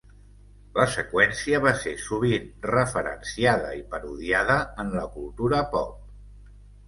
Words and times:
La 0.77 0.85
seqüència 0.93 1.59
va 1.65 1.73
ser 1.81 1.91
sovint 2.03 2.47
referenciada 2.71 3.75
i 3.81 3.83
parodiada 3.93 4.55
en 4.85 4.89
la 4.97 5.05
cultura 5.19 5.61
pop. 5.75 5.93